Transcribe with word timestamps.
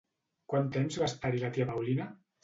Quant 0.53 0.69
temps 0.77 0.97
va 1.01 1.09
estar-hi 1.09 1.41
la 1.43 1.51
tia 1.57 1.67
Paulina? 1.73 2.09